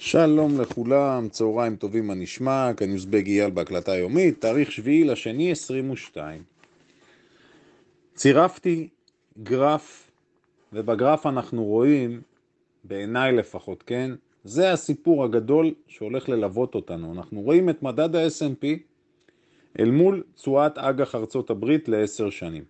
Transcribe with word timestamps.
שלום 0.00 0.60
לכולם, 0.60 1.28
צהריים 1.28 1.76
טובים 1.76 2.06
מה 2.06 2.14
נשמע, 2.14 2.70
כאן 2.76 2.90
יוזבג 2.90 3.26
אייל 3.26 3.50
בהקלטה 3.50 3.94
יומית, 3.94 4.40
תאריך 4.40 4.72
שביעי 4.72 5.04
לשני 5.04 5.50
22. 5.50 6.42
צירפתי 8.14 8.88
גרף, 9.42 10.10
ובגרף 10.72 11.26
אנחנו 11.26 11.64
רואים, 11.64 12.20
בעיניי 12.84 13.32
לפחות, 13.32 13.82
כן? 13.82 14.10
זה 14.44 14.72
הסיפור 14.72 15.24
הגדול 15.24 15.74
שהולך 15.86 16.28
ללוות 16.28 16.74
אותנו. 16.74 17.12
אנחנו 17.12 17.40
רואים 17.40 17.70
את 17.70 17.82
מדד 17.82 18.16
ה 18.16 18.26
snp 18.26 18.66
אל 19.78 19.90
מול 19.90 20.22
תשואת 20.34 20.78
אג"ח 20.78 21.14
ארצות 21.14 21.50
הברית 21.50 21.88
לעשר 21.88 22.30
שנים. 22.30 22.64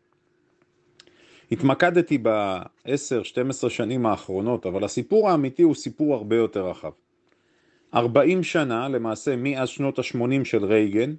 התמקדתי 1.53 2.19
ב-10-12 2.23 3.69
שנים 3.69 4.07
האחרונות, 4.07 4.67
אבל 4.67 4.85
הסיפור 4.85 5.31
האמיתי 5.31 5.63
הוא 5.63 5.75
סיפור 5.75 6.15
הרבה 6.15 6.37
יותר 6.37 6.67
רחב. 6.67 6.91
40 7.95 8.43
שנה, 8.43 8.88
למעשה 8.88 9.37
מאז 9.37 9.69
שנות 9.69 9.98
ה-80 9.98 10.45
של 10.45 10.65
רייגן, 10.65 11.15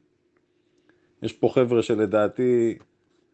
יש 1.22 1.34
פה 1.34 1.50
חבר'ה 1.54 1.84
שלדעתי 1.84 2.78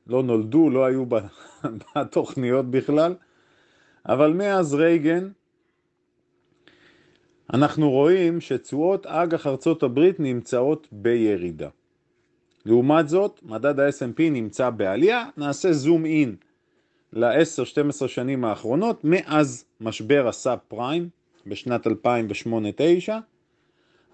לא 0.07 0.23
נולדו, 0.23 0.70
לא 0.70 0.85
היו 0.85 1.05
בתוכניות 1.95 2.71
בכלל, 2.71 3.16
אבל 4.05 4.34
מאז 4.34 4.73
רייגן 4.73 5.29
אנחנו 7.53 7.91
רואים 7.91 8.41
שתשואות 8.41 9.05
אג"ח 9.05 9.48
ארצות 9.48 9.84
הברית 9.84 10.20
נמצאות 10.20 10.88
בירידה. 10.91 11.70
לעומת 12.65 13.09
זאת, 13.09 13.40
מדד 13.43 13.79
ה-S&P 13.79 14.21
נמצא 14.31 14.70
בעלייה, 14.70 15.26
נעשה 15.38 15.73
זום 15.73 16.05
אין 16.05 16.35
ל-10-12 17.13 18.07
שנים 18.07 18.45
האחרונות, 18.45 19.04
מאז 19.04 19.65
משבר 19.81 20.27
הסאב 20.27 20.59
פריים 20.67 21.09
בשנת 21.45 21.88
2008-2009, 21.88 21.90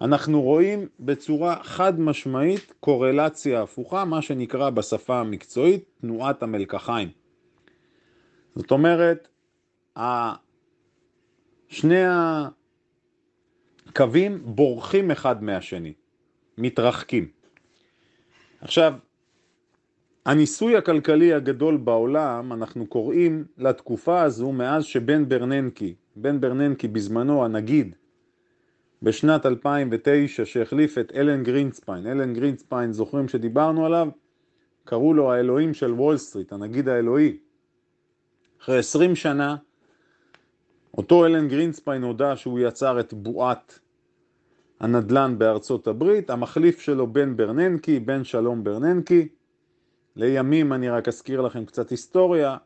אנחנו 0.00 0.42
רואים 0.42 0.88
בצורה 1.00 1.56
חד 1.62 2.00
משמעית 2.00 2.72
קורלציה 2.80 3.62
הפוכה, 3.62 4.04
מה 4.04 4.22
שנקרא 4.22 4.70
בשפה 4.70 5.20
המקצועית 5.20 5.84
תנועת 6.00 6.42
המלקחיים. 6.42 7.08
זאת 8.54 8.70
אומרת, 8.70 9.28
שני 11.68 12.02
הקווים 13.88 14.38
בורחים 14.44 15.10
אחד 15.10 15.42
מהשני, 15.42 15.92
מתרחקים. 16.58 17.28
עכשיו, 18.60 18.94
הניסוי 20.26 20.76
הכלכלי 20.76 21.34
הגדול 21.34 21.76
בעולם, 21.76 22.52
אנחנו 22.52 22.86
קוראים 22.86 23.44
לתקופה 23.58 24.22
הזו 24.22 24.52
מאז 24.52 24.84
שבן 24.84 25.28
ברננקי, 25.28 25.94
בן 26.16 26.40
ברננקי 26.40 26.88
בזמנו 26.88 27.44
הנגיד, 27.44 27.94
בשנת 29.02 29.46
2009 29.46 30.44
שהחליף 30.44 30.98
את 30.98 31.12
אלן 31.14 31.42
גרינספיין, 31.42 32.06
אלן 32.06 32.34
גרינספיין 32.34 32.92
זוכרים 32.92 33.28
שדיברנו 33.28 33.86
עליו? 33.86 34.08
קראו 34.84 35.14
לו 35.14 35.32
האלוהים 35.32 35.74
של 35.74 35.92
וול 35.92 36.16
סטריט, 36.16 36.52
הנגיד 36.52 36.88
האלוהי. 36.88 37.36
אחרי 38.62 38.78
20 38.78 39.16
שנה, 39.16 39.56
אותו 40.96 41.26
אלן 41.26 41.48
גרינספיין 41.48 42.02
הודה 42.02 42.36
שהוא 42.36 42.60
יצר 42.60 43.00
את 43.00 43.14
בועת 43.14 43.78
הנדל"ן 44.80 45.38
בארצות 45.38 45.86
הברית, 45.86 46.30
המחליף 46.30 46.80
שלו 46.80 47.06
בן 47.06 47.36
ברננקי, 47.36 48.00
בן 48.00 48.24
שלום 48.24 48.64
ברננקי. 48.64 49.28
לימים 50.16 50.72
אני 50.72 50.88
רק 50.88 51.08
אזכיר 51.08 51.40
לכם 51.40 51.64
קצת 51.64 51.90
היסטוריה, 51.90 52.56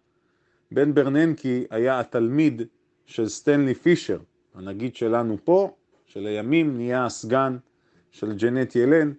בן 0.72 0.94
ברננקי 0.94 1.64
היה 1.70 2.00
התלמיד 2.00 2.62
של 3.06 3.28
סטנלי 3.28 3.74
פישר, 3.74 4.18
הנגיד 4.54 4.96
שלנו 4.96 5.38
פה, 5.44 5.74
שלימים 6.06 6.76
נהיה 6.76 7.06
הסגן 7.06 7.56
של 8.10 8.32
ג'נט 8.32 8.76
ילן 8.76 9.12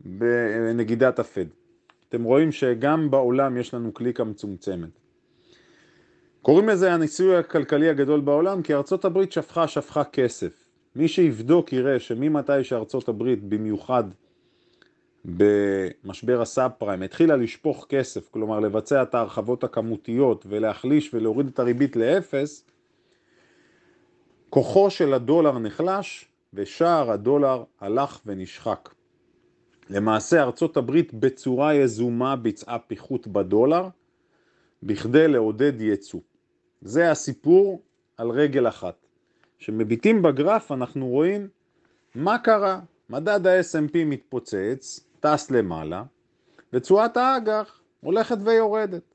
בנגידת 0.00 1.18
הפד. 1.18 1.46
אתם 2.08 2.24
רואים 2.24 2.52
שגם 2.52 3.10
בעולם 3.10 3.56
יש 3.56 3.74
לנו 3.74 3.92
קליקה 3.92 4.24
מצומצמת. 4.24 4.88
קוראים 6.42 6.68
לזה 6.68 6.92
הניסוי 6.92 7.36
הכלכלי 7.36 7.88
הגדול 7.88 8.20
בעולם 8.20 8.62
כי 8.62 8.74
ארצות 8.74 9.04
הברית 9.04 9.32
שפכה 9.32 9.68
שפכה 9.68 10.04
כסף. 10.04 10.64
מי 10.96 11.08
שיבדוק 11.08 11.72
יראה 11.72 12.00
שממתי 12.00 12.64
שארצות 12.64 13.08
הברית 13.08 13.44
במיוחד 13.44 14.04
במשבר 15.24 16.42
הסאב 16.42 16.70
פריים 16.78 17.02
התחילה 17.02 17.36
לשפוך 17.36 17.86
כסף, 17.88 18.28
כלומר 18.28 18.60
לבצע 18.60 19.02
את 19.02 19.14
ההרחבות 19.14 19.64
הכמותיות 19.64 20.46
ולהחליש 20.48 21.14
ולהוריד 21.14 21.46
את 21.46 21.58
הריבית 21.58 21.96
לאפס, 21.96 22.64
כוחו 24.54 24.90
של 24.90 25.14
הדולר 25.14 25.58
נחלש 25.58 26.28
ושער 26.52 27.10
הדולר 27.10 27.64
הלך 27.80 28.20
ונשחק. 28.26 28.88
למעשה 29.90 30.42
ארצות 30.42 30.76
הברית 30.76 31.14
בצורה 31.14 31.74
יזומה 31.74 32.36
ביצעה 32.36 32.78
פיחות 32.78 33.26
בדולר 33.26 33.88
בכדי 34.82 35.28
לעודד 35.28 35.80
ייצוא. 35.80 36.20
זה 36.80 37.10
הסיפור 37.10 37.82
על 38.16 38.30
רגל 38.30 38.68
אחת. 38.68 39.06
כשמביטים 39.58 40.22
בגרף 40.22 40.72
אנחנו 40.72 41.08
רואים 41.08 41.48
מה 42.14 42.38
קרה. 42.38 42.80
מדד 43.10 43.46
ה-S&P 43.46 43.96
מתפוצץ, 44.06 45.00
טס 45.20 45.50
למעלה, 45.50 46.02
ותשואת 46.72 47.16
האג"ח 47.16 47.80
הולכת 48.00 48.38
ויורדת. 48.44 49.13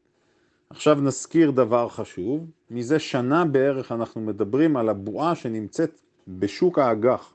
עכשיו 0.74 1.02
נזכיר 1.02 1.52
דבר 1.52 1.90
חשוב, 1.90 2.46
מזה 2.72 3.00
שנה 3.00 3.46
בערך 3.46 3.92
אנחנו 3.92 4.22
מדברים 4.22 4.78
על 4.78 4.90
הבועה 4.90 5.36
שנמצאת 5.36 6.02
בשוק 6.28 6.80
האג"ח. 6.80 7.34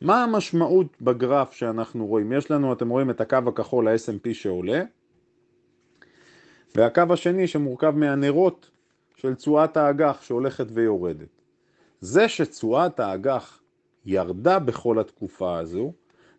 מה 0.00 0.24
המשמעות 0.24 1.02
בגרף 1.02 1.52
שאנחנו 1.52 2.06
רואים? 2.06 2.32
יש 2.32 2.50
לנו, 2.50 2.72
אתם 2.72 2.88
רואים 2.88 3.10
את 3.10 3.20
הקו 3.20 3.38
הכחול, 3.46 3.88
ה-S&P 3.88 4.34
שעולה, 4.34 4.82
והקו 6.74 7.02
השני 7.10 7.46
שמורכב 7.46 7.90
מהנרות 7.96 8.70
של 9.16 9.34
תשואת 9.34 9.76
האג"ח 9.76 10.22
שהולכת 10.22 10.66
ויורדת. 10.70 11.42
זה 12.00 12.28
שתשואת 12.28 13.00
האג"ח 13.00 13.60
ירדה 14.04 14.58
בכל 14.58 14.98
התקופה 14.98 15.58
הזו, 15.58 15.92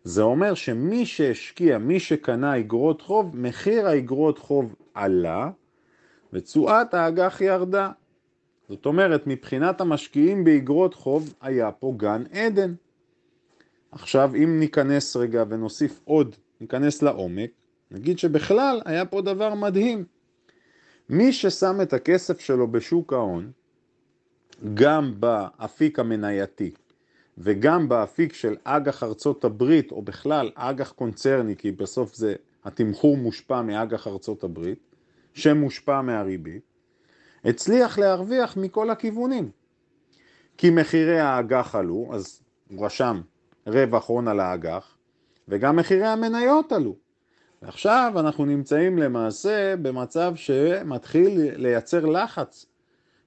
זה 0.04 0.22
אומר 0.22 0.54
שמי 0.54 1.06
שהשקיע, 1.06 1.78
מי 1.78 2.00
שקנה 2.00 2.58
אגרות 2.58 3.02
חוב, 3.02 3.36
מחיר 3.36 3.86
האגרות 3.86 4.38
חוב 4.38 4.74
עלה, 4.94 5.50
ותשואת 6.32 6.94
האג"ח 6.94 7.40
ירדה. 7.40 7.90
זאת 8.68 8.86
אומרת, 8.86 9.26
מבחינת 9.26 9.80
המשקיעים 9.80 10.44
באגרות 10.44 10.94
חוב 10.94 11.34
היה 11.40 11.72
פה 11.72 11.94
גן 11.96 12.22
עדן. 12.32 12.74
עכשיו, 13.92 14.30
אם 14.34 14.60
ניכנס 14.60 15.16
רגע 15.16 15.44
ונוסיף 15.48 16.00
עוד, 16.04 16.36
ניכנס 16.60 17.02
לעומק, 17.02 17.50
נגיד 17.90 18.18
שבכלל 18.18 18.80
היה 18.84 19.04
פה 19.04 19.20
דבר 19.20 19.54
מדהים. 19.54 20.04
מי 21.08 21.32
ששם 21.32 21.80
את 21.82 21.92
הכסף 21.92 22.40
שלו 22.40 22.68
בשוק 22.68 23.12
ההון, 23.12 23.50
גם 24.74 25.14
באפיק 25.20 25.98
המנייתי 25.98 26.70
וגם 27.38 27.88
באפיק 27.88 28.32
של 28.32 28.56
אג"ח 28.64 29.02
ארצות 29.02 29.44
הברית, 29.44 29.92
או 29.92 30.02
בכלל 30.02 30.50
אג"ח 30.54 30.92
קונצרני, 30.92 31.56
כי 31.56 31.72
בסוף 31.72 32.14
זה, 32.14 32.34
התמחור 32.64 33.16
מושפע 33.16 33.62
מאג"ח 33.62 34.06
ארצות 34.06 34.44
הברית, 34.44 34.87
שמושפע 35.38 36.00
מהריבית, 36.02 36.62
הצליח 37.44 37.98
להרוויח 37.98 38.56
מכל 38.56 38.90
הכיוונים. 38.90 39.50
כי 40.56 40.70
מחירי 40.70 41.20
האג"ח 41.20 41.74
עלו, 41.74 42.10
אז 42.12 42.42
הוא 42.70 42.86
רשם 42.86 43.20
רווח 43.66 44.08
הון 44.08 44.28
על 44.28 44.40
האג"ח, 44.40 44.96
וגם 45.48 45.76
מחירי 45.76 46.06
המניות 46.06 46.72
עלו. 46.72 46.96
ועכשיו 47.62 48.12
אנחנו 48.16 48.44
נמצאים 48.44 48.98
למעשה 48.98 49.74
במצב 49.82 50.32
שמתחיל 50.36 51.50
לייצר 51.56 52.06
לחץ. 52.06 52.66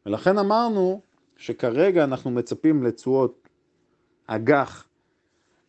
ולכן 0.05 0.37
אמרנו 0.37 1.01
שכרגע 1.37 2.03
אנחנו 2.03 2.31
מצפים 2.31 2.83
לתשואות 2.83 3.49
אג"ח 4.27 4.87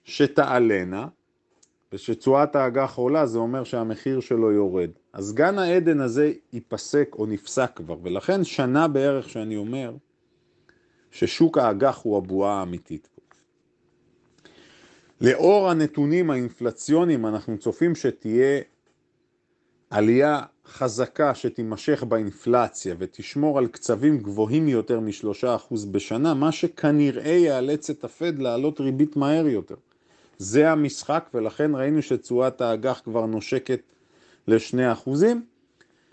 שתעלנה, 0.05 1.07
ושתשואת 1.93 2.57
האג"ח 2.57 2.95
עולה 2.95 3.27
זה 3.27 3.39
אומר 3.39 3.65
שהמחיר 3.65 4.21
שלו 4.21 4.53
יורד. 4.53 4.91
אז 5.13 5.35
גן 5.35 5.59
העדן 5.59 6.01
הזה 6.01 6.33
ייפסק 6.53 7.09
או 7.19 7.27
נפסק 7.27 7.71
כבר, 7.77 7.97
ולכן 8.03 8.45
שנה 8.45 8.89
בערך 8.89 9.29
שאני 9.29 9.57
אומר 9.57 9.95
ששוק 11.11 11.59
האג"ח 11.59 12.01
הוא 12.03 12.17
הבועה 12.17 12.61
האמיתית. 12.61 13.09
לאור 15.21 15.71
הנתונים 15.71 16.31
האינפלציוניים 16.31 17.27
אנחנו 17.27 17.59
צופים 17.59 17.95
שתהיה 17.95 18.61
עלייה 19.91 20.41
חזקה 20.67 21.35
שתימשך 21.35 22.03
באינפלציה 22.03 22.95
ותשמור 22.99 23.59
על 23.59 23.67
קצבים 23.67 24.19
גבוהים 24.19 24.69
יותר 24.69 25.01
משלושה 25.01 25.55
אחוז 25.55 25.85
בשנה, 25.85 26.35
מה 26.35 26.53
שכנראה 26.53 27.33
יאלץ 27.33 27.91
את 27.91 28.05
הפד 28.05 28.39
לעלות 28.39 28.81
ריבית 28.81 29.17
מהר 29.17 29.47
יותר. 29.47 29.75
זה 30.39 30.71
המשחק 30.71 31.31
ולכן 31.35 31.71
ראינו 31.75 32.03
שתשואת 32.03 32.61
האג"ח 32.61 33.01
כבר 33.05 33.27
נושקת 33.27 33.81
לשני 34.49 34.93
אחוזים. 34.93 35.45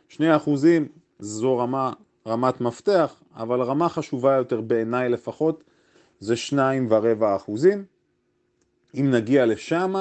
שני 0.08 0.36
אחוזים 0.36 0.88
זו 1.20 1.58
רמה, 1.58 1.94
רמת 2.28 2.62
מפתח, 2.62 3.24
אבל 3.36 3.62
רמה 3.62 3.90
חשובה 3.90 4.34
יותר 4.34 4.62
בעיניי 4.62 5.10
לפחות, 5.10 5.64
זה 6.20 6.36
שניים 6.36 6.88
ורבע 6.90 7.36
אחוזים. 7.36 7.86
אם 8.96 9.12
נגיע 9.12 9.46
לשם, 9.46 9.94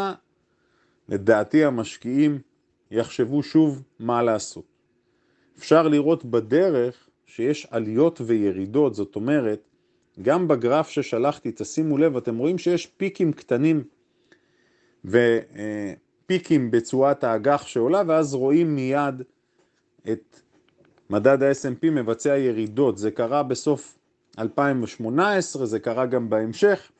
לדעתי 1.09 1.65
המשקיעים 1.65 2.39
יחשבו 2.91 3.43
שוב 3.43 3.83
מה 3.99 4.23
לעשות. 4.23 4.65
אפשר 5.59 5.89
לראות 5.89 6.25
בדרך 6.25 7.09
שיש 7.27 7.67
עליות 7.71 8.21
וירידות, 8.27 8.95
זאת 8.95 9.17
אומרת, 9.17 9.69
גם 10.23 10.49
בגרף 10.49 10.89
ששלחתי, 10.89 11.53
תשימו 11.55 11.99
לב, 11.99 12.17
אתם 12.17 12.39
רואים 12.39 12.59
שיש 12.59 12.87
פיקים 12.87 13.33
קטנים 13.33 13.85
ופיקים 15.11 16.71
בצורת 16.71 17.25
האג"ח 17.25 17.67
שעולה, 17.67 18.03
ואז 18.07 18.35
רואים 18.35 18.75
מיד 18.75 19.23
את 20.13 20.41
מדד 21.11 21.43
ה-S&P 21.43 21.91
מבצע 21.91 22.37
ירידות. 22.37 22.99
זה 22.99 23.11
קרה 23.11 23.43
בסוף 23.43 23.99
2018, 24.39 25.67
זה 25.67 25.79
קרה 25.79 26.07
גם 26.07 26.31
בהמשך, 26.31 26.91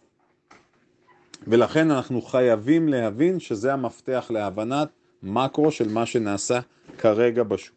ולכן 1.47 1.91
אנחנו 1.91 2.23
חייבים 2.23 2.89
להבין 2.89 3.41
שזה 3.41 3.73
המפתח 3.73 4.27
להבנת 4.31 4.89
מקרו 5.23 5.71
של 5.71 5.89
מה 5.89 6.07
שנעשה 6.07 6.61
כרגע 6.99 7.43
בשוק. 7.43 7.77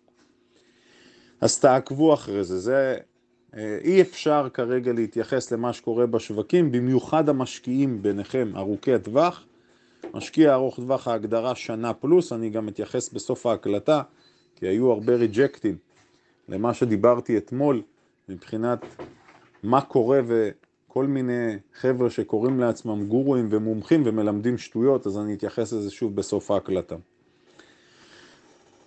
אז 1.42 1.60
תעקבו 1.60 2.14
אחרי 2.14 2.44
זה, 2.44 2.60
זה 2.60 2.98
אה, 3.56 3.78
אי 3.84 4.02
אפשר 4.02 4.48
כרגע 4.54 4.94
להתייחס 4.94 5.52
למה 5.52 5.74
שקורה 5.74 6.06
בשווקים, 6.06 6.72
במיוחד 6.72 7.30
המשקיעים 7.30 8.02
ביניכם 8.02 8.52
ארוכי 8.56 8.94
הטווח. 8.94 9.46
משקיע 10.14 10.54
ארוך 10.54 10.76
טווח 10.76 11.08
ההגדרה 11.08 11.56
שנה 11.56 11.94
פלוס, 11.94 12.34
אני 12.34 12.50
גם 12.50 12.68
אתייחס 12.68 13.10
בסוף 13.10 13.46
ההקלטה, 13.46 14.02
כי 14.56 14.68
היו 14.68 14.92
הרבה 14.92 15.16
ריג'קטים 15.16 15.78
למה 16.50 16.74
שדיברתי 16.74 17.38
אתמול 17.38 17.82
מבחינת 18.30 18.86
מה 19.64 19.82
קורה 19.82 20.20
וכל 20.28 21.06
מיני 21.06 21.58
חבר'ה 21.74 22.10
שקוראים 22.10 22.60
לעצמם 22.60 23.06
גורואים 23.08 23.48
ומומחים 23.50 24.04
ומלמדים 24.06 24.58
שטויות, 24.58 25.08
אז 25.08 25.18
אני 25.18 25.34
אתייחס 25.34 25.74
לזה 25.74 25.92
שוב 25.92 26.16
בסוף 26.16 26.52
ההקלטה. 26.52 26.96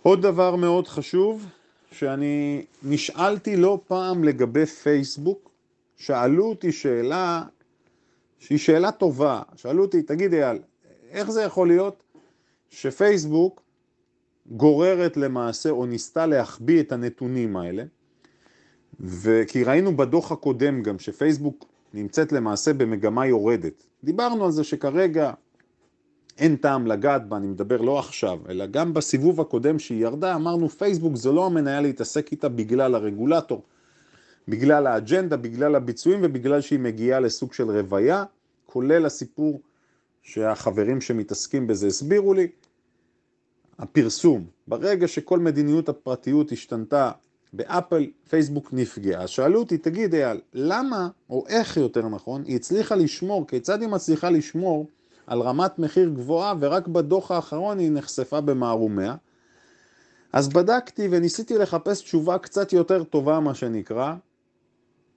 עוד 0.03 0.23
דבר 0.23 0.57
מאוד 0.57 0.89
חשוב, 0.89 1.47
שאני 1.93 2.65
נשאלתי 2.83 3.57
לא 3.57 3.81
פעם 3.87 4.25
לגבי 4.25 4.67
פייסבוק, 4.67 5.51
שאלו 5.97 6.45
אותי 6.45 6.73
שאלה 6.73 7.43
שהיא 8.39 8.59
שאלה 8.59 8.93
טובה, 8.93 9.43
שאלו 9.57 9.83
אותי, 9.83 10.03
תגיד 10.03 10.35
אייל, 10.35 10.59
איך 11.15 11.31
זה 11.31 11.43
יכול 11.43 11.69
להיות 11.69 12.03
שפייסבוק 12.71 13.63
גוררת 14.51 15.17
למעשה 15.17 15.71
או 15.71 15.87
ניסתה 15.87 16.27
להחביא 16.27 16.81
את 16.81 16.93
הנתונים 16.93 17.57
האלה, 17.57 17.85
וכי 19.01 19.65
ראינו 19.65 19.97
בדוח 19.97 20.33
הקודם 20.33 20.83
גם 20.83 20.99
שפייסבוק 20.99 21.65
נמצאת 21.95 22.33
למעשה 22.33 22.73
במגמה 22.73 23.27
יורדת. 23.27 23.85
דיברנו 24.05 24.45
על 24.45 24.51
זה 24.51 24.65
שכרגע 24.65 25.33
אין 26.39 26.57
טעם 26.57 26.87
לגעת 26.87 27.29
בה, 27.29 27.37
אני 27.37 27.47
מדבר 27.47 27.81
לא 27.81 27.99
עכשיו, 27.99 28.39
אלא 28.49 28.67
גם 28.67 28.95
בסיבוב 28.95 29.41
הקודם 29.41 29.79
שהיא 29.79 30.03
ירדה, 30.03 30.35
אמרנו 30.35 30.69
פייסבוק 30.69 31.17
זה 31.17 31.33
לא 31.33 31.47
המניה 31.47 31.81
להתעסק 31.81 32.33
איתה 32.33 32.49
בגלל 32.49 32.95
הרגולטור, 32.95 33.63
בגלל 34.49 34.87
האג'נדה, 34.87 35.37
בגלל 35.37 35.75
הביצועים 35.75 36.21
ובגלל 36.23 36.61
שהיא 36.61 36.79
מגיעה 36.79 37.21
לסוג 37.21 37.53
של 37.53 37.71
רוויה, 37.71 38.25
כולל 38.67 39.07
הסיפור 39.07 39.61
שהחברים 40.25 41.01
שמתעסקים 41.01 41.67
בזה 41.67 41.87
הסבירו 41.87 42.35
לי, 42.35 42.49
הפרסום, 43.79 44.47
ברגע 44.69 45.09
שכל 45.09 45.39
מדיניות 45.39 45.89
הפרטיות 45.89 46.53
השתנתה 46.53 47.11
באפל, 47.53 48.07
פייסבוק 48.29 48.73
נפגעה. 48.73 49.27
שאלו 49.27 49.61
אותי, 49.61 49.79
תגיד 49.79 50.15
אייל, 50.15 50.41
למה, 50.53 51.09
או 51.31 51.45
איך 51.49 51.77
יותר 51.77 52.09
נכון, 52.09 52.43
היא 52.45 52.57
הצליחה 52.57 52.95
לשמור, 52.95 53.47
כיצד 53.47 53.81
היא 53.81 53.89
מצליחה 53.89 54.31
לשמור 54.31 54.87
על 55.27 55.41
רמת 55.41 55.79
מחיר 55.79 56.09
גבוהה, 56.09 56.55
ורק 56.61 56.89
בדוח 56.89 57.31
האחרון 57.31 57.79
היא 57.79 57.91
נחשפה 57.91 58.41
במערומיה. 58.41 59.15
אז 60.33 60.49
בדקתי 60.49 61.09
וניסיתי 61.11 61.59
לחפש 61.59 62.01
תשובה 62.01 62.39
קצת 62.39 62.73
יותר 62.73 63.05
טובה, 63.05 63.41
מה 63.41 63.55
שנקרא, 63.55 64.15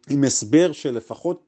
עם 0.10 0.24
הסבר 0.24 0.72
שלפחות 0.72 1.47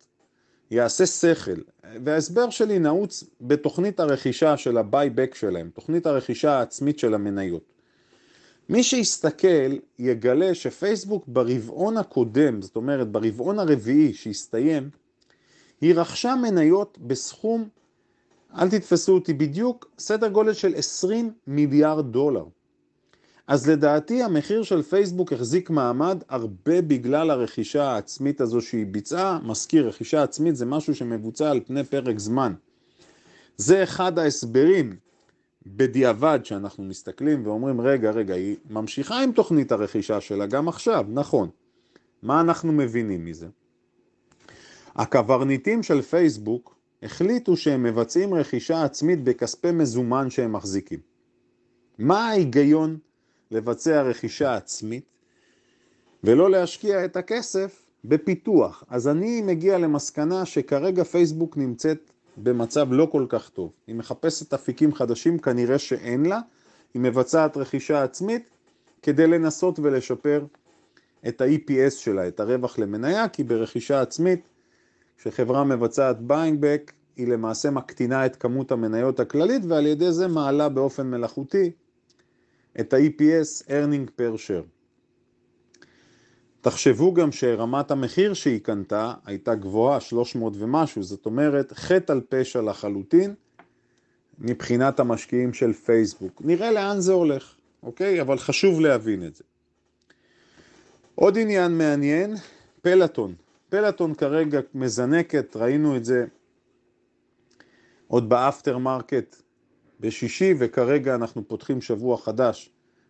יעשה 0.72 1.06
שכל. 1.06 1.62
וההסבר 2.04 2.50
שלי 2.50 2.80
נעוץ 2.80 3.24
בתוכנית 3.42 4.00
הרכישה 4.00 4.58
של 4.58 4.78
ה-buyback 4.78 5.36
שלהם, 5.36 5.70
תוכנית 5.74 6.06
הרכישה 6.06 6.52
העצמית 6.52 7.00
של 7.00 7.14
המניות. 7.14 7.64
מי 8.70 8.84
שיסתכל 8.84 9.78
יגלה 10.00 10.56
שפייסבוק 10.56 11.24
ברבעון 11.28 11.98
הקודם, 11.98 12.62
זאת 12.62 12.76
אומרת 12.76 13.12
ברבעון 13.12 13.60
הרביעי 13.60 14.14
שהסתיים, 14.14 14.90
היא 15.82 15.96
רכשה 15.96 16.36
מניות 16.36 16.98
בסכום 17.02 17.70
אל 18.58 18.70
תתפסו 18.70 19.14
אותי 19.14 19.34
בדיוק, 19.34 19.92
סדר 20.00 20.28
גודל 20.28 20.54
של 20.54 20.76
20 20.76 21.34
מיליארד 21.48 22.12
דולר. 22.12 22.46
אז 23.50 23.70
לדעתי 23.70 24.24
המחיר 24.24 24.64
של 24.64 24.82
פייסבוק 24.82 25.34
החזיק 25.34 25.70
מעמד 25.70 26.24
הרבה 26.30 26.82
בגלל 26.82 27.30
הרכישה 27.30 27.84
העצמית 27.84 28.42
הזו 28.42 28.62
שהיא 28.62 28.86
ביצעה. 28.86 29.40
מזכיר, 29.44 29.88
רכישה 29.88 30.24
עצמית 30.24 30.56
זה 30.56 30.66
משהו 30.66 30.96
שמבוצע 30.96 31.52
על 31.52 31.60
פני 31.68 31.84
פרק 31.84 32.20
זמן. 32.20 32.54
זה 33.58 33.84
אחד 33.84 34.20
ההסברים 34.20 34.96
בדיעבד 35.66 36.40
שאנחנו 36.44 36.84
מסתכלים 36.84 37.48
ואומרים, 37.48 37.82
רגע, 37.82 38.12
רגע, 38.12 38.34
היא 38.34 38.56
ממשיכה 38.70 39.24
עם 39.24 39.32
תוכנית 39.32 39.72
הרכישה 39.72 40.22
שלה 40.22 40.46
גם 40.46 40.68
עכשיו, 40.68 41.06
נכון. 41.10 41.50
מה 42.24 42.42
אנחנו 42.42 42.72
מבינים 42.72 43.26
מזה? 43.26 43.48
הקברניטים 44.96 45.84
של 45.84 46.02
פייסבוק 46.02 46.76
החליטו 47.04 47.58
שהם 47.58 47.84
מבצעים 47.84 48.34
רכישה 48.34 48.84
עצמית 48.84 49.24
בכספי 49.24 49.72
מזומן 49.72 50.30
שהם 50.30 50.54
מחזיקים. 50.54 51.00
מה 52.00 52.28
ההיגיון 52.28 52.98
לבצע 53.52 54.02
רכישה 54.02 54.56
עצמית 54.56 55.04
ולא 56.24 56.52
להשקיע 56.52 57.06
את 57.06 57.18
הכסף 57.18 57.86
בפיתוח? 58.06 58.84
אז 58.90 59.08
אני 59.08 59.42
מגיע 59.42 59.78
למסקנה 59.78 60.46
שכרגע 60.46 61.04
פייסבוק 61.04 61.58
נמצאת 61.58 62.12
במצב 62.38 62.88
לא 62.92 63.08
כל 63.12 63.26
כך 63.30 63.50
טוב. 63.50 63.72
היא 63.88 63.96
מחפשת 63.96 64.54
אפיקים 64.54 64.94
חדשים, 64.94 65.40
כנראה 65.40 65.78
שאין 65.78 66.26
לה. 66.26 66.40
היא 66.94 67.02
מבצעת 67.02 67.58
רכישה 67.58 68.04
עצמית 68.04 68.50
כדי 69.02 69.28
לנסות 69.28 69.80
ולשפר 69.80 70.46
את 71.28 71.42
ה-EPS 71.42 71.92
שלה, 71.92 72.28
את 72.28 72.40
הרווח 72.40 72.80
למניה, 72.80 73.30
כי 73.30 73.44
ברכישה 73.44 74.02
עצמית 74.02 74.42
כשחברה 75.18 75.64
מבצעת 75.64 76.18
buying 76.30 76.62
back, 76.62 76.92
היא 77.16 77.28
למעשה 77.28 77.72
מקטינה 77.72 78.26
את 78.26 78.36
כמות 78.36 78.72
המניות 78.72 79.20
הכללית 79.20 79.62
ועל 79.68 79.88
ידי 79.88 80.12
זה 80.12 80.28
מעלה 80.28 80.70
באופן 80.70 81.08
מלאכותי 81.08 81.72
את 82.80 82.94
ה-EPS, 82.94 83.68
earning 83.68 84.10
per 84.18 84.48
share. 84.48 84.80
תחשבו 86.62 87.14
גם 87.14 87.32
שרמת 87.32 87.92
המחיר 87.92 88.34
שהיא 88.34 88.60
קנתה 88.60 89.14
הייתה 89.26 89.56
גבוהה, 89.56 90.00
300 90.00 90.54
ומשהו, 90.58 91.04
זאת 91.04 91.26
אומרת 91.26 91.74
חטא 91.74 92.12
על 92.12 92.22
פשע 92.30 92.62
לחלוטין 92.62 93.34
מבחינת 94.40 95.00
המשקיעים 95.00 95.54
של 95.54 95.74
פייסבוק. 95.74 96.42
נראה 96.46 96.72
לאן 96.72 97.00
זה 97.00 97.14
הולך, 97.14 97.56
אוקיי? 97.84 98.22
אבל 98.22 98.38
חשוב 98.38 98.82
להבין 98.82 99.28
את 99.28 99.36
זה. 99.36 99.44
עוד 101.16 101.38
עניין 101.38 101.78
מעניין, 101.78 102.36
פלוטון. 102.82 103.34
פלוטון 103.70 104.14
כרגע 104.14 104.60
מזנקת, 104.74 105.56
ראינו 105.56 105.96
את 105.96 106.06
זה 106.06 106.26
עוד 108.08 108.30
ב 108.30 108.38
after 108.38 108.78
market 108.78 109.36
בשישי, 110.00 110.54
וכרגע 110.60 111.16
אנחנו 111.16 111.48
פותחים 111.48 111.82
שבוע 111.82 112.18
חדש. 112.18 112.70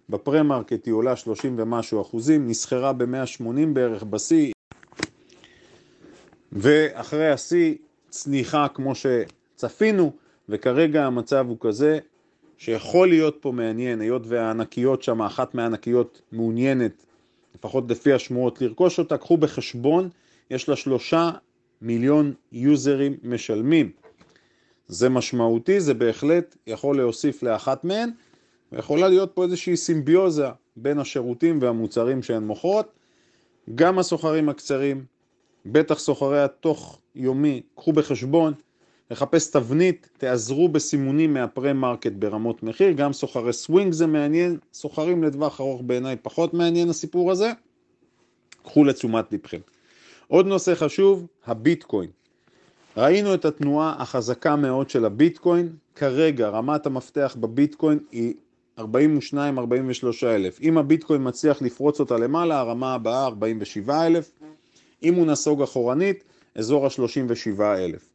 ב 0.10 0.18
pre 0.18 0.44
market 0.44 0.86
היא 0.86 0.94
עולה 0.94 1.16
30 1.16 1.56
ומשהו 1.58 2.02
אחוזים, 2.02 2.48
נסחרה 2.48 2.94
ב-180 2.94 3.44
בערך 3.74 4.04
בשיא, 4.04 4.52
ואחרי 6.52 7.30
השיא 7.30 7.76
צניחה 8.10 8.68
כמו 8.74 8.94
שצפינו, 8.96 10.12
וכרגע 10.50 11.06
המצב 11.06 11.46
הוא 11.50 11.58
כזה 11.60 12.00
שיכול 12.58 13.10
להיות 13.10 13.38
פה 13.42 13.52
מעניין, 13.52 14.02
היות 14.02 14.22
והענקיות 14.28 15.04
שם, 15.04 15.22
אחת 15.22 15.56
מהענקיות 15.56 16.22
מעוניינת, 16.32 17.06
לפחות 17.56 17.92
לפי 17.92 18.14
השמועות, 18.14 18.62
לרכוש 18.62 19.00
אותה, 19.00 19.18
קחו 19.18 19.38
בחשבון 19.38 20.10
יש 20.52 20.70
לה 20.70 20.76
שלושה 20.76 21.32
מיליון 21.82 22.34
יוזרים 22.52 23.18
משלמים. 23.24 23.92
זה 24.90 25.10
משמעותי, 25.10 25.80
זה 25.80 25.94
בהחלט 25.94 26.56
יכול 26.68 26.98
להוסיף 26.98 27.44
לאחת 27.44 27.84
מהן, 27.84 28.10
ויכולה 28.72 29.08
להיות 29.08 29.32
פה 29.34 29.44
איזושהי 29.44 29.78
סימביוזה 29.78 30.48
בין 30.76 31.00
השירותים 31.00 31.60
והמוצרים 31.62 32.24
שהן 32.24 32.44
מוכרות. 32.44 32.92
גם 33.76 34.00
הסוחרים 34.00 34.50
הקצרים, 34.50 35.06
בטח 35.66 36.00
סוחרי 36.00 36.44
התוך 36.44 37.00
יומי, 37.16 37.62
קחו 37.76 37.94
בחשבון, 37.94 38.54
לחפש 39.12 39.52
תבנית, 39.52 40.10
תעזרו 40.18 40.70
בסימונים 40.70 41.34
מה 41.34 41.50
pre 41.50 41.74
market 41.74 42.12
ברמות 42.12 42.64
מחיר, 42.64 42.92
גם 42.92 43.14
סוחרי 43.14 43.54
סווינג 43.54 43.94
זה 43.94 44.08
מעניין, 44.08 44.58
סוחרים 44.74 45.24
לטווח 45.24 45.62
ארוך 45.62 45.82
בעיניי 45.86 46.16
פחות 46.22 46.54
מעניין 46.54 46.90
הסיפור 46.90 47.32
הזה, 47.32 47.52
קחו 48.64 48.84
לתשומת 48.84 49.34
לבכם. 49.34 49.60
עוד 50.28 50.46
נושא 50.46 50.76
חשוב, 50.76 51.28
הביטקוין. 51.46 52.19
ראינו 52.98 53.34
את 53.34 53.46
התנועה 53.46 53.96
החזקה 54.00 54.56
מאוד 54.56 54.90
של 54.90 55.06
הביטקוין, 55.06 55.70
כרגע 55.96 56.50
רמת 56.50 56.86
המפתח 56.86 57.36
בביטקוין 57.40 58.00
היא 58.12 58.34
42-43 58.80 58.84
אלף. 60.24 60.62
אם 60.62 60.78
הביטקוין 60.78 61.28
מצליח 61.28 61.62
לפרוץ 61.62 62.00
אותה 62.00 62.18
למעלה, 62.18 62.60
הרמה 62.60 62.94
הבאה 62.94 63.26
47 63.26 64.06
אלף. 64.06 64.32
אם 65.04 65.14
הוא 65.16 65.26
נסוג 65.26 65.62
אחורנית, 65.62 66.24
אזור 66.56 66.86
ה-37 66.86 67.62
אלף. 67.62 68.10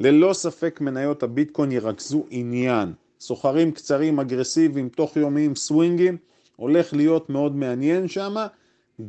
ללא 0.00 0.32
ספק 0.32 0.80
מניות 0.80 1.22
הביטקוין 1.22 1.72
ירכזו 1.72 2.26
עניין. 2.30 2.92
סוחרים 3.20 3.72
קצרים, 3.72 4.20
אגרסיביים, 4.20 4.88
תוך 4.88 5.16
יומיים, 5.16 5.54
סווינגים, 5.54 6.16
הולך 6.56 6.92
להיות 6.92 7.30
מאוד 7.30 7.56
מעניין 7.56 8.08
שם, 8.08 8.34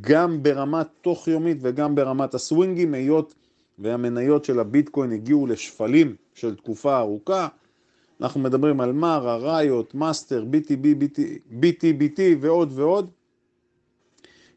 גם 0.01 0.43
ברמת 0.43 0.87
תוך 1.01 1.27
יומית 1.27 1.57
וגם 1.61 1.95
ברמת 1.95 2.33
הסווינגים, 2.33 2.93
היות 2.93 3.33
והמניות 3.79 4.45
של 4.45 4.59
הביטקוין 4.59 5.11
הגיעו 5.11 5.47
לשפלים 5.47 6.15
של 6.33 6.55
תקופה 6.55 6.97
ארוכה. 6.99 7.47
אנחנו 8.21 8.39
מדברים 8.39 8.81
על 8.81 8.91
מרה, 8.91 9.37
ריוט, 9.37 9.95
מאסטר, 9.95 10.45
BTB, 10.51 11.03
BT, 11.61 11.83
BT, 11.99 12.19
ועוד 12.39 12.71
ועוד. 12.75 13.09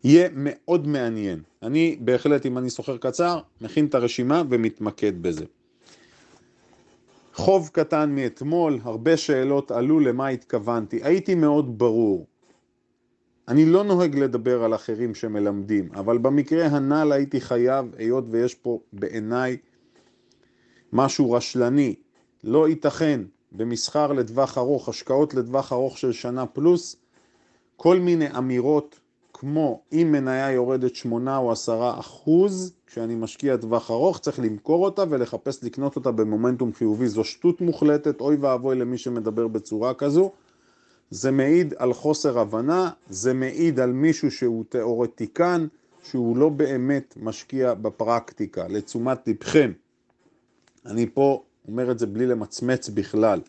יהיה 0.04 0.28
מאוד 0.32 0.87
מעניין. 0.87 1.42
אני 1.62 1.96
בהחלט, 2.00 2.46
אם 2.46 2.58
אני 2.58 2.70
סוחר 2.70 2.96
קצר, 2.96 3.40
מכין 3.60 3.87
את 3.87 3.94
הרשימה 3.94 4.42
ומתמקד 4.50 5.22
בזה. 5.22 5.44
חוב 7.34 7.70
קטן 7.72 8.14
מאתמול, 8.14 8.78
הרבה 8.82 9.16
שאלות 9.16 9.70
עלו 9.70 10.00
למה 10.00 10.28
התכוונתי. 10.28 11.00
הייתי 11.02 11.34
מאוד 11.34 11.78
ברור. 11.78 12.26
אני 13.48 13.64
לא 13.64 13.84
נוהג 13.84 14.18
לדבר 14.18 14.64
על 14.64 14.74
אחרים 14.74 15.14
שמלמדים, 15.14 15.88
אבל 15.94 16.18
במקרה 16.18 16.66
הנ"ל 16.66 17.12
הייתי 17.12 17.40
חייב, 17.40 17.86
היות 17.98 18.24
ויש 18.30 18.54
פה 18.54 18.78
בעיניי 18.92 19.56
משהו 20.92 21.32
רשלני. 21.32 21.94
לא 22.44 22.68
ייתכן 22.68 23.20
במסחר 23.52 24.12
לטווח 24.12 24.58
ארוך, 24.58 24.88
השקעות 24.88 25.34
לטווח 25.34 25.72
ארוך 25.72 25.98
של 25.98 26.12
שנה 26.12 26.46
פלוס, 26.46 26.96
כל 27.76 27.98
מיני 27.98 28.38
אמירות 28.38 29.00
כמו 29.32 29.82
אם 29.92 30.08
מניה 30.12 30.50
יורדת 30.50 30.94
8 30.94 31.38
או 31.38 31.52
10 31.52 31.98
אחוז, 31.98 32.72
כשאני 32.86 33.14
משקיע 33.14 33.56
טווח 33.56 33.90
ארוך 33.90 34.18
צריך 34.18 34.38
למכור 34.40 34.84
אותה 34.84 35.04
ולחפש 35.10 35.64
לקנות 35.64 35.96
אותה 35.96 36.10
במומנטום 36.10 36.72
חיובי. 36.72 37.08
זו 37.08 37.24
שטות 37.24 37.60
מוחלטת, 37.60 38.20
אוי 38.20 38.36
ואבוי 38.36 38.76
למי 38.76 38.98
שמדבר 38.98 39.48
בצורה 39.48 39.94
כזו. 39.94 40.32
זה 41.10 41.30
מעיד 41.30 41.74
על 41.76 41.92
חוסר 41.92 42.38
הבנה, 42.38 42.90
זה 43.10 43.34
מעיד 43.34 43.80
על 43.80 43.92
מישהו 43.92 44.30
שהוא 44.30 44.64
תיאורטיקן, 44.68 45.66
שהוא 46.02 46.36
לא 46.36 46.48
באמת 46.48 47.14
משקיע 47.16 47.74
בפרקטיקה. 47.74 48.68
לתשומת 48.68 49.28
לבכם, 49.28 49.72
אני 50.86 51.06
פה 51.14 51.42
אומר 51.68 51.90
את 51.90 51.98
זה 51.98 52.06
בלי 52.06 52.26
למצמץ 52.26 52.88
בכלל. 52.88 53.40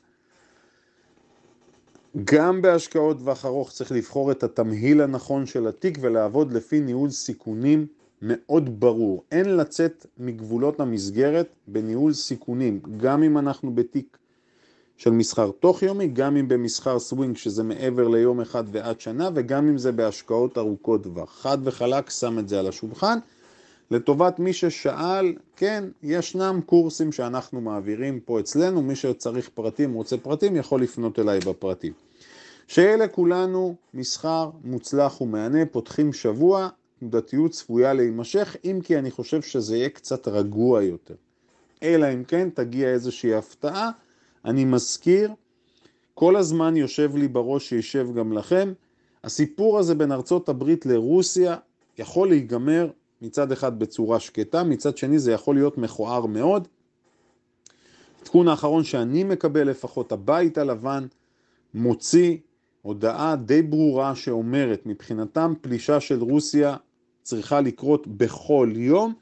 גם 2.23 2.61
בהשקעות 2.61 3.17
טווח 3.17 3.45
ארוך 3.45 3.71
צריך 3.71 3.91
לבחור 3.91 4.31
את 4.31 4.43
התמהיל 4.43 5.01
הנכון 5.01 5.45
של 5.45 5.67
התיק 5.67 5.97
ולעבוד 6.01 6.53
לפי 6.53 6.79
ניהול 6.79 7.09
סיכונים 7.09 7.87
מאוד 8.21 8.79
ברור. 8.79 9.23
אין 9.31 9.57
לצאת 9.57 10.05
מגבולות 10.17 10.79
המסגרת 10.79 11.47
בניהול 11.67 12.13
סיכונים, 12.13 12.79
גם 12.97 13.23
אם 13.23 13.37
אנחנו 13.37 13.75
בתיק 13.75 14.17
של 14.99 15.09
מסחר 15.09 15.51
תוך 15.59 15.83
יומי, 15.83 16.07
גם 16.07 16.37
אם 16.37 16.47
במסחר 16.47 16.99
סווינג 16.99 17.37
שזה 17.37 17.63
מעבר 17.63 18.07
ליום 18.07 18.41
אחד 18.41 18.63
ועד 18.71 19.01
שנה, 19.01 19.29
וגם 19.33 19.67
אם 19.67 19.77
זה 19.77 19.91
בהשקעות 19.91 20.57
ארוכות 20.57 21.03
טווח. 21.03 21.41
חד 21.41 21.57
וחלק 21.63 22.09
שם 22.09 22.39
את 22.39 22.49
זה 22.49 22.59
על 22.59 22.67
השולחן. 22.67 23.19
לטובת 23.91 24.39
מי 24.39 24.53
ששאל, 24.53 25.33
כן, 25.55 25.83
ישנם 26.03 26.59
קורסים 26.65 27.11
שאנחנו 27.11 27.61
מעבירים 27.61 28.19
פה 28.19 28.39
אצלנו, 28.39 28.81
מי 28.81 28.95
שצריך 28.95 29.49
פרטים, 29.53 29.93
רוצה 29.93 30.17
פרטים, 30.17 30.55
יכול 30.55 30.81
לפנות 30.81 31.19
אליי 31.19 31.39
בפרטים. 31.39 31.93
שיהיה 32.67 32.97
לכולנו 32.97 33.75
מסחר 33.93 34.49
מוצלח 34.63 35.21
ומהנה, 35.21 35.65
פותחים 35.65 36.13
שבוע, 36.13 36.69
תנודתיות 36.99 37.51
צפויה 37.51 37.93
להימשך, 37.93 38.55
אם 38.65 38.79
כי 38.83 38.97
אני 38.97 39.11
חושב 39.11 39.41
שזה 39.41 39.77
יהיה 39.77 39.89
קצת 39.89 40.27
רגוע 40.27 40.83
יותר. 40.83 41.15
אלא 41.83 42.13
אם 42.13 42.23
כן 42.23 42.49
תגיע 42.49 42.87
איזושהי 42.87 43.33
הפתעה, 43.33 43.91
אני 44.45 44.65
מזכיר, 44.65 45.31
כל 46.13 46.35
הזמן 46.35 46.77
יושב 46.77 47.15
לי 47.15 47.27
בראש 47.27 47.69
שישב 47.69 48.07
גם 48.15 48.33
לכם, 48.33 48.73
הסיפור 49.23 49.79
הזה 49.79 49.95
בין 49.95 50.11
ארצות 50.11 50.49
הברית 50.49 50.85
לרוסיה 50.85 51.55
יכול 51.97 52.29
להיגמר 52.29 52.89
מצד 53.21 53.51
אחד 53.51 53.79
בצורה 53.79 54.19
שקטה, 54.19 54.63
מצד 54.63 54.97
שני 54.97 55.19
זה 55.19 55.31
יכול 55.31 55.55
להיות 55.55 55.77
מכוער 55.77 56.25
מאוד. 56.25 56.67
התיקון 58.21 58.47
האחרון 58.47 58.83
שאני 58.83 59.23
מקבל 59.23 59.69
לפחות, 59.69 60.11
הבית 60.11 60.57
הלבן 60.57 61.07
מוציא 61.73 62.37
הודעה 62.81 63.35
די 63.35 63.61
ברורה 63.61 64.15
שאומרת 64.15 64.85
מבחינתם 64.85 65.53
פלישה 65.61 65.99
של 65.99 66.23
רוסיה 66.23 66.75
צריכה 67.23 67.61
לקרות 67.61 68.07
בכל 68.07 68.71
יום. 68.75 69.13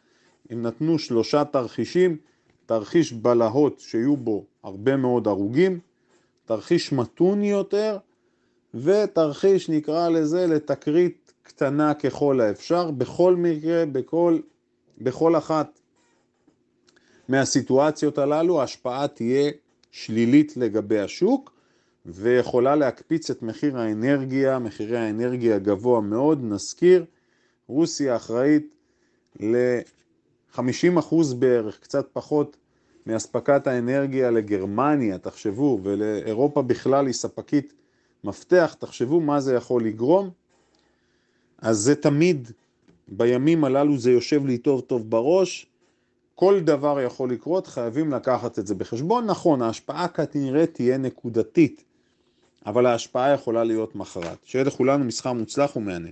הם 0.49 0.61
נתנו 0.61 0.99
שלושה 0.99 1.45
תרחישים, 1.45 2.17
תרחיש 2.67 3.13
בלהות 3.13 3.79
שיהיו 3.79 4.17
בו 4.17 4.45
הרבה 4.63 4.95
מאוד 4.95 5.27
הרוגים, 5.27 5.79
תרחיש 6.45 6.91
מתון 6.91 7.43
יותר 7.43 7.97
ותרחיש 8.73 9.69
נקרא 9.69 10.09
לזה 10.09 10.47
לתקרית 10.47 11.33
קטנה 11.43 11.93
ככל 11.93 12.41
האפשר, 12.41 12.91
בכל 12.91 13.35
מקרה, 13.35 13.85
בכל, 13.85 14.39
בכל 14.97 15.37
אחת 15.37 15.79
מהסיטואציות 17.29 18.17
הללו 18.17 18.61
ההשפעה 18.61 19.07
תהיה 19.07 19.51
שלילית 19.91 20.57
לגבי 20.57 20.99
השוק 20.99 21.53
ויכולה 22.05 22.75
להקפיץ 22.75 23.29
את 23.29 23.41
מחיר 23.41 23.77
האנרגיה, 23.77 24.59
מחירי 24.59 24.97
האנרגיה 24.97 25.59
גבוה 25.59 26.01
מאוד, 26.01 26.43
נזכיר, 26.43 27.05
רוסיה 27.67 28.15
אחראית 28.15 28.75
ל-50% 30.57 31.35
בערך, 31.39 31.79
קצת 31.79 32.07
פחות 32.13 32.57
מאספקת 33.05 33.67
האנרגיה 33.67 34.31
לגרמניה, 34.31 35.17
תחשבו, 35.17 35.79
ולאירופה 35.83 36.61
בכלל 36.61 37.05
היא 37.05 37.13
ספקית 37.13 37.73
מפתח, 38.23 38.75
תחשבו 38.79 39.21
מה 39.21 39.39
זה 39.39 39.53
יכול 39.55 39.85
לגרום. 39.85 40.29
אז 41.57 41.77
זה 41.77 41.95
תמיד, 41.95 42.51
בימים 43.07 43.63
הללו 43.63 43.97
זה 43.97 44.11
יושב 44.11 44.45
לי 44.45 44.57
טוב 44.57 44.81
טוב 44.81 45.09
בראש, 45.09 45.67
כל 46.35 46.59
דבר 46.59 47.01
יכול 47.01 47.31
לקרות, 47.31 47.67
חייבים 47.67 48.11
לקחת 48.11 48.59
את 48.59 48.67
זה 48.67 48.75
בחשבון. 48.75 49.25
נכון, 49.25 49.61
ההשפעה 49.61 50.07
כנראה 50.07 50.65
תהיה 50.65 50.97
נקודתית, 50.97 51.83
אבל 52.65 52.85
ההשפעה 52.85 53.33
יכולה 53.33 53.63
להיות 53.63 53.95
מכרעת. 53.95 54.37
שיהיה 54.43 54.65
לכולנו 54.65 55.05
מסחר 55.05 55.33
מוצלח 55.33 55.75
ומהנה. 55.75 56.09